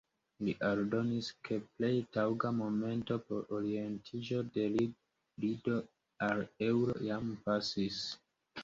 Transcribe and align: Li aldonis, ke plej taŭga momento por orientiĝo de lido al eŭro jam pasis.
Li 0.45 0.53
aldonis, 0.69 1.27
ke 1.47 1.57
plej 1.65 1.91
taŭga 2.17 2.51
momento 2.61 3.19
por 3.27 3.53
orientiĝo 3.59 4.43
de 4.57 4.67
lido 4.79 5.79
al 6.31 6.45
eŭro 6.73 6.99
jam 7.13 7.31
pasis. 7.49 8.05